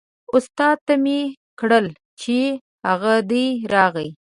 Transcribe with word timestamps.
استاد 0.35 0.77
ته 0.87 0.93
مې 1.03 1.19
کړل 1.59 1.85
چې 2.21 2.37
هغه 2.87 3.13
دی 3.31 3.45
راغی. 3.73 4.09